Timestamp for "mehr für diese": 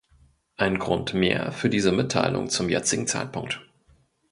1.13-1.91